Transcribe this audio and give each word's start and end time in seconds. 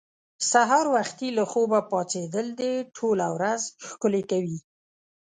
سهار 0.51 0.85
وختي 0.95 1.29
له 1.37 1.43
خوبه 1.51 1.79
پاڅېدل 1.91 2.47
دې 2.59 2.73
ټوله 2.97 3.27
ورځ 3.37 3.61
ښکلې 3.87 4.23
کوي. 4.31 4.59